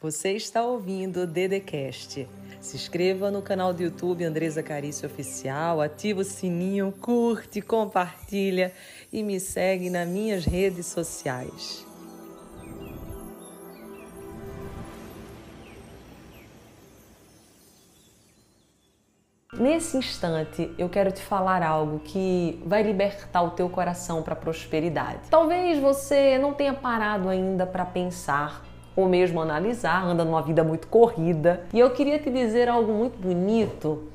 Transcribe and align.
Você 0.00 0.34
está 0.34 0.62
ouvindo 0.62 1.22
o 1.22 1.26
Dedecast. 1.26 2.28
Se 2.60 2.76
inscreva 2.76 3.32
no 3.32 3.42
canal 3.42 3.74
do 3.74 3.82
YouTube 3.82 4.24
Andresa 4.24 4.62
Carício 4.62 5.08
Oficial, 5.08 5.80
ativa 5.80 6.20
o 6.20 6.24
sininho, 6.24 6.94
curte, 7.00 7.60
compartilha 7.60 8.72
e 9.12 9.24
me 9.24 9.40
segue 9.40 9.90
nas 9.90 10.06
minhas 10.06 10.44
redes 10.44 10.86
sociais. 10.86 11.84
Nesse 19.52 19.96
instante, 19.96 20.72
eu 20.78 20.88
quero 20.88 21.10
te 21.10 21.20
falar 21.20 21.60
algo 21.60 21.98
que 21.98 22.62
vai 22.64 22.84
libertar 22.84 23.42
o 23.42 23.50
teu 23.50 23.68
coração 23.68 24.22
para 24.22 24.34
a 24.34 24.36
prosperidade. 24.36 25.28
Talvez 25.28 25.80
você 25.80 26.38
não 26.38 26.54
tenha 26.54 26.74
parado 26.74 27.28
ainda 27.28 27.66
para 27.66 27.84
pensar 27.84 28.67
ou 28.98 29.08
mesmo 29.08 29.40
analisar, 29.40 30.04
anda 30.04 30.24
numa 30.24 30.42
vida 30.42 30.64
muito 30.64 30.88
corrida. 30.88 31.62
E 31.72 31.78
eu 31.78 31.88
queria 31.90 32.18
te 32.18 32.28
dizer 32.30 32.68
algo 32.68 32.92
muito 32.92 33.16
bonito 33.16 34.08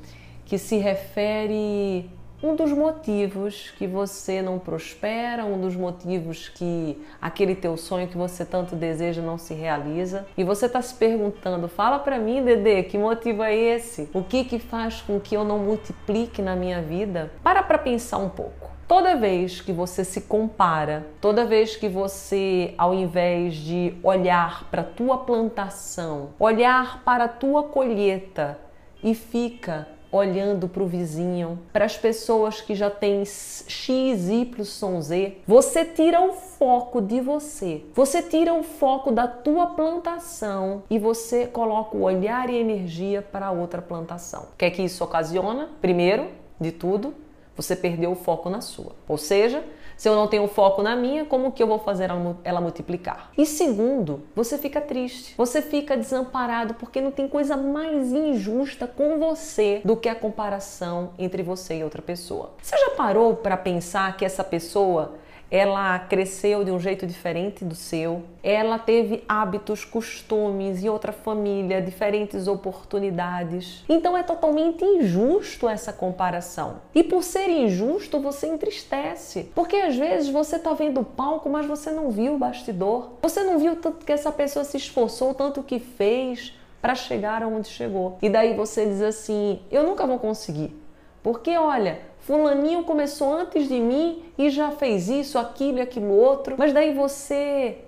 que 0.44 0.58
se 0.58 0.76
refere 0.76 2.10
um 2.42 2.54
dos 2.54 2.70
motivos 2.70 3.72
que 3.78 3.86
você 3.86 4.42
não 4.42 4.58
prospera, 4.58 5.46
um 5.46 5.58
dos 5.58 5.74
motivos 5.74 6.50
que 6.50 7.02
aquele 7.18 7.54
teu 7.54 7.78
sonho 7.78 8.08
que 8.08 8.16
você 8.18 8.44
tanto 8.44 8.76
deseja 8.76 9.22
não 9.22 9.38
se 9.38 9.54
realiza. 9.54 10.26
E 10.36 10.44
você 10.44 10.66
está 10.66 10.82
se 10.82 10.94
perguntando: 10.96 11.66
fala 11.66 11.98
para 11.98 12.18
mim, 12.18 12.44
Dede, 12.44 12.82
que 12.82 12.98
motivo 12.98 13.42
é 13.42 13.56
esse? 13.56 14.10
O 14.12 14.22
que 14.22 14.44
que 14.44 14.58
faz 14.58 15.00
com 15.00 15.18
que 15.18 15.34
eu 15.34 15.44
não 15.46 15.60
multiplique 15.60 16.42
na 16.42 16.54
minha 16.54 16.82
vida? 16.82 17.32
Para 17.42 17.62
para 17.62 17.78
pensar 17.78 18.18
um 18.18 18.28
pouco. 18.28 18.63
Toda 18.86 19.16
vez 19.16 19.62
que 19.62 19.72
você 19.72 20.04
se 20.04 20.22
compara, 20.22 21.06
toda 21.20 21.46
vez 21.46 21.74
que 21.74 21.88
você, 21.88 22.74
ao 22.76 22.92
invés 22.92 23.54
de 23.54 23.94
olhar 24.02 24.68
para 24.70 24.82
a 24.82 24.84
tua 24.84 25.18
plantação, 25.18 26.30
olhar 26.38 27.02
para 27.02 27.24
a 27.24 27.28
tua 27.28 27.62
colheita 27.62 28.58
e 29.02 29.14
fica 29.14 29.88
olhando 30.12 30.68
para 30.68 30.82
o 30.82 30.86
vizinho, 30.86 31.58
para 31.72 31.86
as 31.86 31.96
pessoas 31.96 32.60
que 32.60 32.74
já 32.74 32.88
têm 32.88 33.24
X, 33.24 34.28
Y, 34.28 35.00
Z, 35.00 35.38
você 35.46 35.84
tira 35.84 36.20
o 36.20 36.32
foco 36.32 37.00
de 37.00 37.20
você. 37.20 37.82
Você 37.94 38.22
tira 38.22 38.54
o 38.54 38.62
foco 38.62 39.10
da 39.10 39.26
tua 39.26 39.68
plantação 39.68 40.84
e 40.88 40.98
você 40.98 41.46
coloca 41.46 41.96
o 41.96 42.02
olhar 42.02 42.48
e 42.48 42.56
energia 42.56 43.22
para 43.22 43.50
outra 43.50 43.82
plantação. 43.82 44.48
O 44.52 44.56
que 44.56 44.66
é 44.66 44.70
que 44.70 44.82
isso 44.82 45.02
ocasiona? 45.02 45.70
Primeiro 45.80 46.28
de 46.60 46.70
tudo, 46.70 47.12
você 47.56 47.76
perdeu 47.76 48.12
o 48.12 48.16
foco 48.16 48.50
na 48.50 48.60
sua. 48.60 48.92
Ou 49.08 49.16
seja, 49.16 49.64
se 49.96 50.08
eu 50.08 50.14
não 50.14 50.26
tenho 50.26 50.46
foco 50.48 50.82
na 50.82 50.96
minha, 50.96 51.24
como 51.24 51.52
que 51.52 51.62
eu 51.62 51.66
vou 51.66 51.78
fazer 51.78 52.10
ela 52.42 52.60
multiplicar? 52.60 53.30
E 53.38 53.46
segundo, 53.46 54.22
você 54.34 54.58
fica 54.58 54.80
triste, 54.80 55.34
você 55.36 55.62
fica 55.62 55.96
desamparado 55.96 56.74
porque 56.74 57.00
não 57.00 57.10
tem 57.10 57.28
coisa 57.28 57.56
mais 57.56 58.12
injusta 58.12 58.86
com 58.86 59.18
você 59.18 59.80
do 59.84 59.96
que 59.96 60.08
a 60.08 60.14
comparação 60.14 61.10
entre 61.18 61.42
você 61.42 61.78
e 61.78 61.84
outra 61.84 62.02
pessoa. 62.02 62.52
Você 62.60 62.76
já 62.76 62.90
parou 62.90 63.36
para 63.36 63.56
pensar 63.56 64.16
que 64.16 64.24
essa 64.24 64.42
pessoa 64.42 65.14
ela 65.54 65.96
cresceu 66.00 66.64
de 66.64 66.72
um 66.72 66.80
jeito 66.80 67.06
diferente 67.06 67.64
do 67.64 67.76
seu, 67.76 68.24
ela 68.42 68.76
teve 68.76 69.22
hábitos, 69.28 69.84
costumes 69.84 70.82
e 70.82 70.88
outra 70.88 71.12
família, 71.12 71.80
diferentes 71.80 72.48
oportunidades. 72.48 73.84
Então 73.88 74.18
é 74.18 74.24
totalmente 74.24 74.84
injusto 74.84 75.68
essa 75.68 75.92
comparação. 75.92 76.80
E 76.92 77.04
por 77.04 77.22
ser 77.22 77.48
injusto, 77.48 78.18
você 78.18 78.48
entristece, 78.48 79.48
porque 79.54 79.76
às 79.76 79.94
vezes 79.94 80.28
você 80.28 80.56
está 80.56 80.74
vendo 80.74 81.02
o 81.02 81.04
palco, 81.04 81.48
mas 81.48 81.66
você 81.66 81.92
não 81.92 82.10
viu 82.10 82.34
o 82.34 82.38
bastidor. 82.38 83.12
Você 83.22 83.44
não 83.44 83.56
viu 83.56 83.76
tanto 83.76 84.04
que 84.04 84.10
essa 84.10 84.32
pessoa 84.32 84.64
se 84.64 84.76
esforçou, 84.76 85.34
tanto 85.34 85.62
que 85.62 85.78
fez 85.78 86.52
para 86.82 86.96
chegar 86.96 87.44
aonde 87.44 87.68
chegou. 87.68 88.18
E 88.20 88.28
daí 88.28 88.56
você 88.56 88.86
diz 88.86 89.00
assim: 89.00 89.60
"Eu 89.70 89.84
nunca 89.84 90.04
vou 90.04 90.18
conseguir". 90.18 90.76
Porque 91.22 91.56
olha, 91.56 92.00
Fulaninho 92.24 92.84
começou 92.84 93.34
antes 93.34 93.68
de 93.68 93.78
mim 93.78 94.22
e 94.38 94.48
já 94.48 94.70
fez 94.70 95.10
isso, 95.10 95.38
aquilo 95.38 95.76
e 95.76 95.82
aquilo 95.82 96.10
outro. 96.10 96.54
Mas 96.58 96.72
daí 96.72 96.94
você 96.94 97.78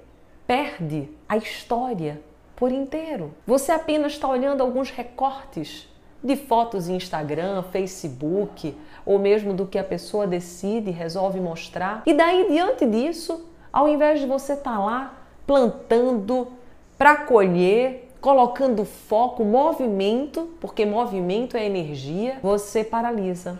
perde 0.46 1.08
a 1.26 1.38
história 1.38 2.20
por 2.54 2.70
inteiro. 2.70 3.32
Você 3.46 3.72
apenas 3.72 4.12
está 4.12 4.28
olhando 4.28 4.60
alguns 4.60 4.90
recortes 4.90 5.88
de 6.22 6.36
fotos 6.36 6.86
em 6.86 6.96
Instagram, 6.96 7.62
Facebook, 7.72 8.76
ou 9.06 9.18
mesmo 9.18 9.54
do 9.54 9.66
que 9.66 9.78
a 9.78 9.84
pessoa 9.84 10.26
decide 10.26 10.90
e 10.90 10.92
resolve 10.92 11.40
mostrar. 11.40 12.02
E 12.04 12.12
daí, 12.12 12.46
diante 12.50 12.84
disso, 12.84 13.48
ao 13.72 13.88
invés 13.88 14.20
de 14.20 14.26
você 14.26 14.52
estar 14.52 14.72
tá 14.72 14.78
lá 14.78 15.18
plantando 15.46 16.48
para 16.98 17.16
colher, 17.16 18.10
colocando 18.20 18.84
foco, 18.84 19.42
movimento, 19.46 20.50
porque 20.60 20.84
movimento 20.84 21.56
é 21.56 21.64
energia, 21.64 22.38
você 22.42 22.84
paralisa. 22.84 23.58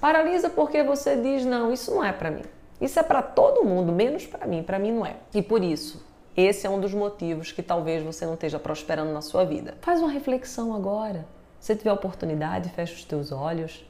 Paralisa 0.00 0.48
porque 0.48 0.82
você 0.82 1.16
diz: 1.16 1.44
não, 1.44 1.72
isso 1.72 1.90
não 1.90 2.04
é 2.04 2.12
para 2.12 2.30
mim. 2.30 2.42
Isso 2.80 2.98
é 2.98 3.02
para 3.02 3.20
todo 3.20 3.64
mundo, 3.64 3.92
menos 3.92 4.26
para 4.26 4.46
mim. 4.46 4.62
Para 4.62 4.78
mim 4.78 4.92
não 4.92 5.04
é. 5.04 5.16
E 5.34 5.42
por 5.42 5.62
isso, 5.62 6.04
esse 6.36 6.66
é 6.66 6.70
um 6.70 6.80
dos 6.80 6.94
motivos 6.94 7.52
que 7.52 7.62
talvez 7.62 8.02
você 8.02 8.24
não 8.24 8.34
esteja 8.34 8.58
prosperando 8.58 9.12
na 9.12 9.20
sua 9.20 9.44
vida. 9.44 9.76
Faz 9.82 10.00
uma 10.00 10.10
reflexão 10.10 10.74
agora. 10.74 11.26
Se 11.58 11.76
tiver 11.76 11.92
oportunidade, 11.92 12.70
fecha 12.70 12.94
os 12.94 13.04
teus 13.04 13.30
olhos 13.30 13.84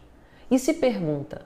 e 0.50 0.58
se 0.58 0.74
pergunta: 0.74 1.42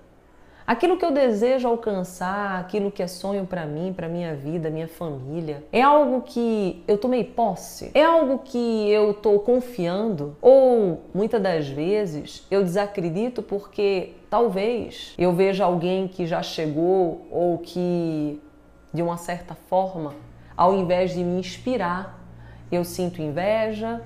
Aquilo 0.66 0.97
que 0.97 1.04
eu 1.04 1.12
desejo 1.12 1.69
alcançar, 1.69 2.58
aquilo 2.58 2.91
que 2.91 3.02
é 3.02 3.06
sonho 3.06 3.44
para 3.44 3.66
mim, 3.66 3.92
para 3.94 4.08
minha 4.08 4.34
vida, 4.34 4.70
minha 4.70 4.88
família, 4.88 5.62
é 5.70 5.82
algo 5.82 6.22
que 6.22 6.82
eu 6.88 6.97
tomei 6.97 7.22
posse? 7.22 7.91
É 7.92 8.02
algo 8.02 8.38
que 8.38 8.91
eu 8.91 9.10
estou 9.10 9.38
confiando? 9.41 10.34
Ou 10.41 11.02
muitas 11.14 11.42
das 11.42 11.69
vezes 11.69 12.47
eu 12.50 12.62
desacredito 12.62 13.42
porque 13.42 14.12
talvez 14.30 15.12
eu 15.19 15.34
veja 15.34 15.66
alguém 15.66 16.08
que 16.08 16.26
já 16.26 16.42
chegou 16.42 17.26
ou 17.31 17.58
que 17.58 18.41
de 18.91 19.02
uma 19.02 19.19
certa 19.19 19.54
forma, 19.54 20.14
ao 20.56 20.75
invés 20.75 21.12
de 21.12 21.22
me 21.22 21.38
inspirar, 21.38 22.19
eu 22.72 22.84
sinto 22.84 23.20
inveja 23.20 24.00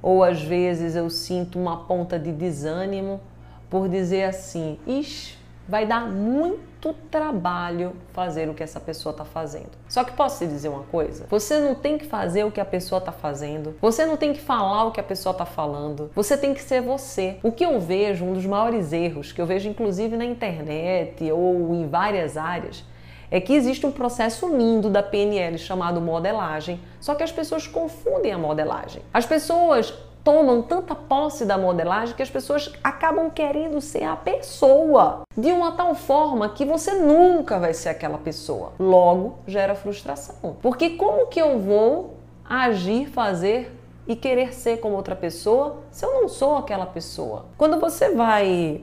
ou 0.00 0.24
às 0.24 0.42
vezes 0.42 0.96
eu 0.96 1.10
sinto 1.10 1.58
uma 1.58 1.84
ponta 1.84 2.18
de 2.18 2.32
desânimo 2.32 3.20
por 3.68 3.88
dizer 3.88 4.24
assim: 4.24 4.78
ixi, 4.86 5.37
vai 5.68 5.84
dar 5.84 6.06
muito 6.08 6.94
trabalho 7.10 7.92
fazer 8.12 8.48
o 8.48 8.54
que 8.54 8.62
essa 8.62 8.80
pessoa 8.80 9.10
está 9.10 9.24
fazendo. 9.24 9.70
Só 9.86 10.02
que 10.02 10.12
posso 10.12 10.38
te 10.38 10.46
dizer 10.46 10.70
uma 10.70 10.84
coisa? 10.84 11.26
Você 11.28 11.60
não 11.60 11.74
tem 11.74 11.98
que 11.98 12.06
fazer 12.06 12.44
o 12.44 12.50
que 12.50 12.60
a 12.60 12.64
pessoa 12.64 12.98
está 12.98 13.12
fazendo. 13.12 13.76
Você 13.80 14.06
não 14.06 14.16
tem 14.16 14.32
que 14.32 14.40
falar 14.40 14.84
o 14.84 14.92
que 14.92 15.00
a 15.00 15.02
pessoa 15.02 15.32
está 15.32 15.44
falando. 15.44 16.10
Você 16.14 16.38
tem 16.38 16.54
que 16.54 16.62
ser 16.62 16.80
você. 16.80 17.38
O 17.42 17.52
que 17.52 17.64
eu 17.64 17.78
vejo, 17.78 18.24
um 18.24 18.32
dos 18.32 18.46
maiores 18.46 18.92
erros 18.92 19.30
que 19.30 19.40
eu 19.40 19.46
vejo 19.46 19.68
inclusive 19.68 20.16
na 20.16 20.24
internet 20.24 21.30
ou 21.30 21.74
em 21.74 21.86
várias 21.86 22.36
áreas, 22.38 22.82
é 23.30 23.40
que 23.40 23.52
existe 23.52 23.84
um 23.84 23.92
processo 23.92 24.48
lindo 24.48 24.88
da 24.88 25.02
PNL 25.02 25.58
chamado 25.58 26.00
modelagem, 26.00 26.80
só 26.98 27.14
que 27.14 27.22
as 27.22 27.30
pessoas 27.30 27.66
confundem 27.66 28.32
a 28.32 28.38
modelagem. 28.38 29.02
As 29.12 29.26
pessoas 29.26 29.92
tomam 30.24 30.62
tanta 30.62 30.94
posse 30.94 31.44
da 31.44 31.56
modelagem 31.56 32.14
que 32.14 32.22
as 32.22 32.30
pessoas 32.30 32.72
acabam 32.82 33.30
querendo 33.30 33.80
ser 33.80 34.04
a 34.04 34.16
pessoa 34.16 35.22
de 35.36 35.52
uma 35.52 35.72
tal 35.72 35.94
forma 35.94 36.48
que 36.50 36.64
você 36.64 36.92
nunca 36.92 37.58
vai 37.58 37.72
ser 37.72 37.88
aquela 37.88 38.18
pessoa. 38.18 38.72
Logo, 38.78 39.38
gera 39.46 39.74
frustração. 39.74 40.56
Porque 40.60 40.90
como 40.90 41.28
que 41.28 41.40
eu 41.40 41.58
vou 41.58 42.14
agir, 42.44 43.08
fazer 43.08 43.74
e 44.06 44.16
querer 44.16 44.54
ser 44.54 44.78
como 44.78 44.96
outra 44.96 45.14
pessoa 45.14 45.82
se 45.90 46.04
eu 46.04 46.14
não 46.14 46.28
sou 46.28 46.56
aquela 46.56 46.86
pessoa? 46.86 47.46
Quando 47.56 47.78
você 47.78 48.14
vai 48.14 48.82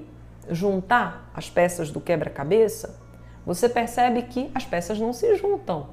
juntar 0.49 1.29
as 1.33 1.49
peças 1.49 1.91
do 1.91 1.99
quebra-cabeça, 1.99 2.99
você 3.45 3.69
percebe 3.69 4.23
que 4.23 4.49
as 4.53 4.65
peças 4.65 4.99
não 4.99 5.13
se 5.13 5.35
juntam. 5.35 5.87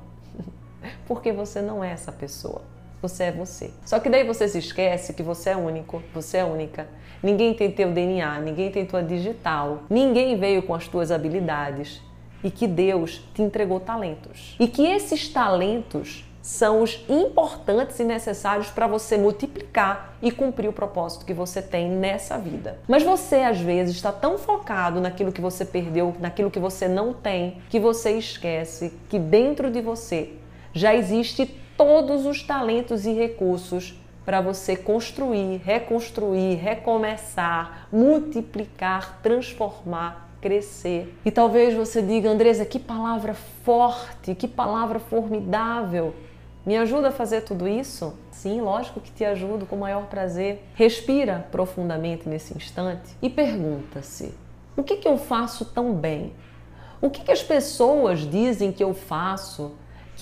Porque 1.06 1.32
você 1.32 1.60
não 1.60 1.82
é 1.82 1.90
essa 1.90 2.12
pessoa. 2.12 2.62
Você 3.02 3.24
é 3.24 3.32
você. 3.32 3.72
Só 3.84 3.98
que 3.98 4.08
daí 4.08 4.22
você 4.22 4.46
se 4.46 4.58
esquece 4.58 5.12
que 5.12 5.24
você 5.24 5.50
é 5.50 5.56
único, 5.56 6.00
você 6.14 6.38
é 6.38 6.44
única. 6.44 6.86
Ninguém 7.20 7.52
tem 7.52 7.68
teu 7.68 7.90
DNA, 7.90 8.38
ninguém 8.38 8.70
tem 8.70 8.86
tua 8.86 9.02
digital, 9.02 9.82
ninguém 9.90 10.38
veio 10.38 10.62
com 10.62 10.72
as 10.72 10.86
tuas 10.86 11.10
habilidades 11.10 12.00
e 12.44 12.50
que 12.50 12.66
Deus 12.66 13.20
te 13.34 13.42
entregou 13.42 13.80
talentos. 13.80 14.56
E 14.58 14.68
que 14.68 14.86
esses 14.86 15.28
talentos 15.28 16.24
são 16.40 16.80
os 16.80 17.04
importantes 17.08 17.98
e 17.98 18.04
necessários 18.04 18.68
para 18.70 18.86
você 18.86 19.16
multiplicar 19.16 20.16
e 20.22 20.30
cumprir 20.30 20.68
o 20.68 20.72
propósito 20.72 21.24
que 21.24 21.34
você 21.34 21.60
tem 21.60 21.88
nessa 21.88 22.38
vida. 22.38 22.78
Mas 22.86 23.02
você 23.02 23.36
às 23.36 23.60
vezes 23.60 23.96
está 23.96 24.12
tão 24.12 24.38
focado 24.38 25.00
naquilo 25.00 25.32
que 25.32 25.40
você 25.40 25.64
perdeu, 25.64 26.14
naquilo 26.20 26.52
que 26.52 26.60
você 26.60 26.86
não 26.86 27.12
tem, 27.12 27.58
que 27.68 27.80
você 27.80 28.12
esquece 28.12 28.92
que 29.08 29.18
dentro 29.18 29.70
de 29.72 29.80
você 29.80 30.34
já 30.72 30.94
existe 30.94 31.61
todos 31.82 32.26
os 32.26 32.44
talentos 32.44 33.06
e 33.06 33.12
recursos 33.12 33.92
para 34.24 34.40
você 34.40 34.76
construir, 34.76 35.56
reconstruir, 35.64 36.54
recomeçar, 36.54 37.88
multiplicar, 37.92 39.18
transformar, 39.20 40.28
crescer. 40.40 41.12
E 41.24 41.30
talvez 41.32 41.74
você 41.74 42.00
diga, 42.00 42.30
Andresa, 42.30 42.64
que 42.64 42.78
palavra 42.78 43.34
forte, 43.34 44.32
que 44.32 44.46
palavra 44.46 45.00
formidável. 45.00 46.14
Me 46.64 46.76
ajuda 46.76 47.08
a 47.08 47.10
fazer 47.10 47.40
tudo 47.40 47.66
isso? 47.66 48.16
Sim, 48.30 48.60
lógico 48.60 49.00
que 49.00 49.10
te 49.10 49.24
ajudo 49.24 49.66
com 49.66 49.74
o 49.74 49.80
maior 49.80 50.04
prazer. 50.04 50.64
Respira 50.76 51.48
profundamente 51.50 52.28
nesse 52.28 52.56
instante 52.56 53.10
e 53.20 53.28
pergunta-se: 53.28 54.32
o 54.76 54.84
que, 54.84 54.98
que 54.98 55.08
eu 55.08 55.18
faço 55.18 55.64
tão 55.64 55.92
bem? 55.92 56.32
O 57.00 57.10
que, 57.10 57.24
que 57.24 57.32
as 57.32 57.42
pessoas 57.42 58.20
dizem 58.20 58.70
que 58.70 58.84
eu 58.84 58.94
faço? 58.94 59.72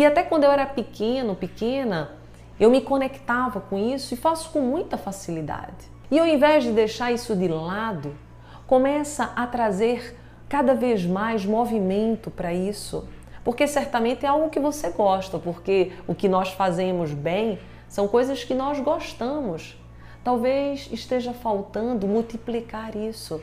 Que 0.01 0.07
até 0.07 0.23
quando 0.23 0.45
eu 0.45 0.51
era 0.51 0.65
pequeno, 0.65 1.37
pequena, 1.37 2.13
eu 2.59 2.71
me 2.71 2.81
conectava 2.81 3.61
com 3.61 3.77
isso 3.77 4.15
e 4.15 4.17
faço 4.17 4.49
com 4.49 4.63
muita 4.63 4.97
facilidade. 4.97 5.91
E 6.11 6.19
ao 6.19 6.27
invés 6.27 6.65
de 6.65 6.73
deixar 6.73 7.13
isso 7.13 7.37
de 7.37 7.47
lado, 7.49 8.17
começa 8.67 9.31
a 9.37 9.47
trazer 9.47 10.17
cada 10.49 10.73
vez 10.73 11.05
mais 11.05 11.45
movimento 11.45 12.31
para 12.31 12.51
isso 12.51 13.07
porque 13.45 13.67
certamente 13.67 14.25
é 14.25 14.29
algo 14.31 14.49
que 14.49 14.59
você 14.59 14.89
gosta, 14.89 15.39
porque 15.39 15.93
o 16.09 16.15
que 16.15 16.31
nós 16.31 16.49
fazemos 16.51 17.13
bem 17.13 17.59
são 17.87 18.09
coisas 18.09 18.43
que 18.43 18.55
nós 18.55 18.81
gostamos. 18.81 19.79
Talvez 20.25 20.89
esteja 20.91 21.35
faltando 21.35 22.07
multiplicar 22.07 22.97
isso. 22.97 23.39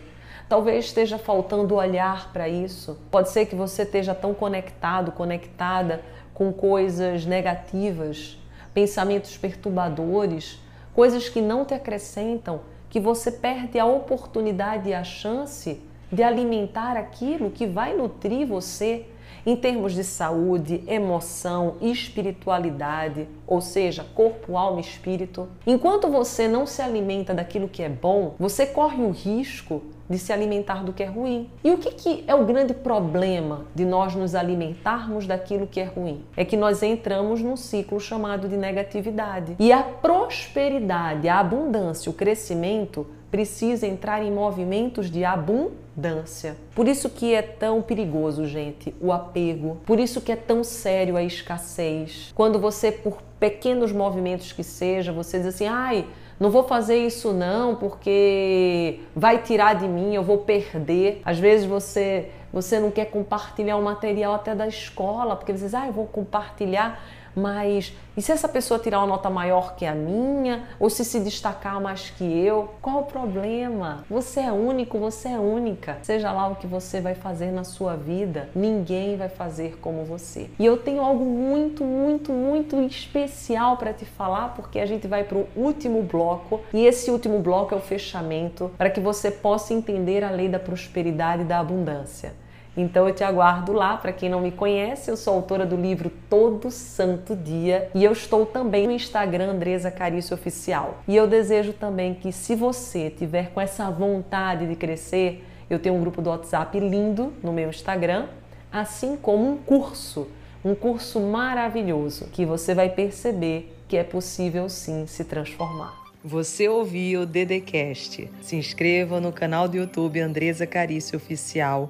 Talvez 0.49 0.85
esteja 0.85 1.19
faltando 1.19 1.75
olhar 1.75 2.31
para 2.33 2.49
isso. 2.49 2.97
Pode 3.11 3.29
ser 3.29 3.45
que 3.45 3.55
você 3.55 3.83
esteja 3.83 4.15
tão 4.15 4.33
conectado, 4.33 5.11
conectada 5.11 6.03
com 6.37 6.53
coisas 6.53 7.25
negativas, 7.25 8.37
pensamentos 8.71 9.35
perturbadores, 9.35 10.59
coisas 10.93 11.27
que 11.27 11.41
não 11.41 11.65
te 11.65 11.73
acrescentam, 11.73 12.59
que 12.91 12.99
você 12.99 13.31
perde 13.31 13.79
a 13.79 13.87
oportunidade 13.87 14.89
e 14.89 14.93
a 14.93 15.03
chance 15.03 15.81
de 16.11 16.21
alimentar 16.21 16.95
aquilo 16.95 17.49
que 17.49 17.65
vai 17.65 17.97
nutrir 17.97 18.45
você 18.45 19.07
em 19.47 19.55
termos 19.55 19.95
de 19.95 20.03
saúde, 20.03 20.83
emoção, 20.85 21.77
espiritualidade, 21.81 23.27
ou 23.47 23.59
seja, 23.59 24.05
corpo, 24.13 24.55
alma 24.57 24.79
e 24.79 24.83
espírito. 24.83 25.47
Enquanto 25.65 26.07
você 26.07 26.47
não 26.47 26.67
se 26.67 26.83
alimenta 26.83 27.33
daquilo 27.33 27.67
que 27.67 27.81
é 27.81 27.89
bom, 27.89 28.35
você 28.37 28.67
corre 28.67 29.01
o 29.01 29.09
risco 29.09 29.81
de 30.09 30.17
se 30.17 30.31
alimentar 30.31 30.83
do 30.83 30.93
que 30.93 31.03
é 31.03 31.05
ruim. 31.05 31.49
E 31.63 31.71
o 31.71 31.77
que, 31.77 31.91
que, 31.91 32.23
é 32.27 32.33
o 32.33 32.45
grande 32.45 32.73
problema 32.73 33.65
de 33.75 33.85
nós 33.85 34.15
nos 34.15 34.35
alimentarmos 34.35 35.27
daquilo 35.27 35.67
que 35.67 35.79
é 35.79 35.85
ruim? 35.85 36.23
É 36.35 36.45
que 36.45 36.55
nós 36.55 36.81
entramos 36.81 37.41
num 37.41 37.55
ciclo 37.55 37.99
chamado 37.99 38.47
de 38.47 38.57
negatividade. 38.57 39.55
E 39.59 39.71
a 39.71 39.83
prosperidade, 39.83 41.27
a 41.27 41.39
abundância, 41.39 42.09
o 42.09 42.13
crescimento 42.13 43.05
precisa 43.29 43.85
entrar 43.85 44.23
em 44.23 44.31
movimentos 44.31 45.11
de 45.11 45.25
abundância. 45.25 46.55
Por 46.73 46.87
isso 46.87 47.09
que 47.09 47.33
é 47.33 47.41
tão 47.41 47.81
perigoso, 47.81 48.45
gente, 48.45 48.95
o 49.01 49.11
apego. 49.11 49.77
Por 49.85 49.99
isso 49.99 50.21
que 50.21 50.31
é 50.31 50.35
tão 50.35 50.63
sério 50.63 51.17
a 51.17 51.23
escassez. 51.23 52.31
Quando 52.33 52.59
você, 52.59 52.91
por 52.91 53.21
pequenos 53.39 53.91
movimentos 53.91 54.51
que 54.51 54.63
seja, 54.63 55.11
você 55.11 55.37
diz 55.39 55.47
assim, 55.47 55.67
ai, 55.67 56.05
não 56.39 56.49
vou 56.49 56.63
fazer 56.63 56.97
isso 56.97 57.33
não, 57.33 57.75
porque 57.75 58.99
vai 59.15 59.39
tirar 59.39 59.75
de 59.75 59.87
mim, 59.87 60.13
eu 60.13 60.23
vou 60.23 60.39
perder. 60.39 61.21
Às 61.25 61.39
vezes 61.39 61.65
você 61.65 62.29
você 62.51 62.79
não 62.79 62.89
quer 62.89 63.05
compartilhar 63.05 63.75
o 63.75 63.83
material 63.83 64.33
até 64.33 64.55
da 64.55 64.67
escola, 64.67 65.35
porque 65.35 65.51
você 65.51 65.65
diz, 65.65 65.73
ah, 65.73 65.87
eu 65.87 65.93
vou 65.93 66.07
compartilhar 66.07 66.99
mas 67.37 67.93
e 68.17 68.21
se 68.21 68.31
essa 68.31 68.49
pessoa 68.49 68.79
tirar 68.79 68.97
uma 68.97 69.05
nota 69.05 69.29
maior 69.29 69.75
que 69.75 69.85
a 69.85 69.93
minha? 69.93 70.63
Ou 70.79 70.89
se 70.89 71.05
se 71.05 71.19
destacar 71.19 71.79
mais 71.79 72.09
que 72.09 72.23
eu? 72.23 72.71
Qual 72.81 73.01
o 73.01 73.03
problema? 73.03 74.03
Você 74.09 74.39
é 74.39 74.51
único, 74.51 74.97
você 74.97 75.29
é 75.29 75.37
única. 75.37 75.99
Seja 76.01 76.31
lá 76.31 76.47
o 76.47 76.55
que 76.55 76.65
você 76.65 76.99
vai 76.99 77.13
fazer 77.13 77.51
na 77.51 77.63
sua 77.63 77.95
vida, 77.95 78.49
ninguém 78.55 79.15
vai 79.17 79.29
fazer 79.29 79.77
como 79.79 80.03
você. 80.03 80.49
E 80.57 80.65
eu 80.65 80.77
tenho 80.77 81.03
algo 81.03 81.23
muito, 81.23 81.83
muito, 81.83 82.31
muito 82.31 82.81
especial 82.81 83.77
para 83.77 83.93
te 83.93 84.03
falar, 84.03 84.55
porque 84.55 84.79
a 84.79 84.85
gente 84.87 85.07
vai 85.07 85.23
para 85.23 85.37
o 85.37 85.47
último 85.55 86.01
bloco 86.01 86.61
e 86.73 86.87
esse 86.87 87.11
último 87.11 87.37
bloco 87.37 87.75
é 87.75 87.77
o 87.77 87.81
fechamento 87.81 88.71
para 88.79 88.89
que 88.89 88.99
você 88.99 89.29
possa 89.29 89.75
entender 89.75 90.23
a 90.23 90.31
lei 90.31 90.49
da 90.49 90.57
prosperidade 90.57 91.43
e 91.43 91.45
da 91.45 91.59
abundância. 91.59 92.33
Então 92.77 93.07
eu 93.07 93.15
te 93.15 93.23
aguardo 93.23 93.73
lá. 93.73 93.97
Para 93.97 94.13
quem 94.13 94.29
não 94.29 94.39
me 94.39 94.51
conhece, 94.51 95.09
eu 95.09 95.17
sou 95.17 95.33
autora 95.33 95.65
do 95.65 95.75
livro 95.75 96.11
Todo 96.29 96.69
Santo 96.69 97.35
Dia 97.35 97.89
e 97.95 98.03
eu 98.03 98.11
estou 98.11 98.45
também 98.45 98.85
no 98.85 98.93
Instagram 98.93 99.51
Andresa 99.51 99.89
Carício 99.89 100.35
Oficial. 100.35 100.99
E 101.07 101.15
eu 101.15 101.27
desejo 101.27 101.73
também 101.73 102.13
que 102.13 102.31
se 102.31 102.55
você 102.55 103.09
tiver 103.09 103.51
com 103.51 103.59
essa 103.59 103.89
vontade 103.89 104.67
de 104.67 104.75
crescer, 104.75 105.43
eu 105.67 105.79
tenho 105.79 105.95
um 105.95 106.01
grupo 106.01 106.21
do 106.21 106.29
WhatsApp 106.29 106.79
lindo 106.79 107.33
no 107.41 107.51
meu 107.51 107.69
Instagram, 107.69 108.27
assim 108.71 109.17
como 109.17 109.51
um 109.51 109.57
curso, 109.57 110.27
um 110.63 110.75
curso 110.75 111.19
maravilhoso 111.19 112.25
que 112.27 112.45
você 112.45 112.75
vai 112.75 112.89
perceber 112.89 113.73
que 113.87 113.97
é 113.97 114.03
possível 114.03 114.69
sim 114.69 115.07
se 115.07 115.23
transformar. 115.23 116.05
Você 116.23 116.67
ouviu 116.67 117.21
o 117.21 117.25
Dedecast. 117.25 118.29
Se 118.41 118.55
inscreva 118.55 119.21
no 119.21 119.31
canal 119.31 119.67
do 119.67 119.77
YouTube 119.77 120.19
Andresa 120.19 120.67
Carício 120.67 121.15
Oficial 121.15 121.89